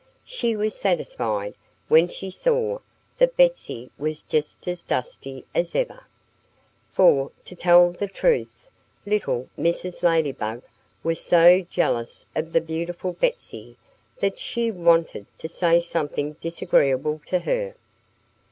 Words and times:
She 0.25 0.55
was 0.55 0.73
satisfied 0.73 1.53
when 1.87 2.07
she 2.07 2.31
saw 2.31 2.79
that 3.19 3.37
Betsy 3.37 3.91
was 3.99 4.23
just 4.23 4.67
as 4.67 4.81
dusty 4.81 5.45
as 5.53 5.75
ever. 5.75 6.07
For, 6.91 7.29
to 7.45 7.55
tell 7.55 7.91
the 7.91 8.07
truth, 8.07 8.71
little 9.05 9.47
Mrs. 9.59 10.01
Ladybug 10.01 10.63
was 11.03 11.21
so 11.21 11.61
jealous 11.69 12.25
of 12.35 12.51
the 12.51 12.61
beautiful 12.61 13.13
Betsy 13.13 13.77
that 14.19 14.39
she 14.39 14.71
wanted 14.71 15.27
to 15.37 15.47
say 15.47 15.79
something 15.79 16.33
disagreeable 16.41 17.21
to 17.27 17.37
her. 17.37 17.75